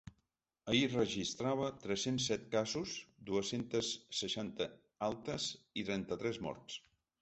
Ahir 0.71 0.87
registrava 0.93 1.67
tres-cents 1.83 2.31
set 2.33 2.49
casos, 2.57 2.97
dues-centes 3.31 3.95
seixanta 4.25 4.71
altes 5.13 5.51
i 5.85 5.89
trenta-tres 5.93 6.47
morts. 6.51 6.85